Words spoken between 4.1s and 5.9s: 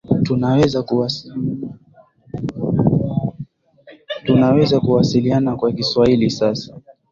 Tunaweza kuwasiliana kwa